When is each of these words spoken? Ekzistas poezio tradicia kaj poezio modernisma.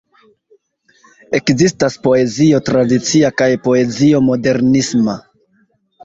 Ekzistas 1.39 1.97
poezio 2.07 2.61
tradicia 2.69 3.31
kaj 3.41 3.49
poezio 3.67 4.23
modernisma. 4.31 5.15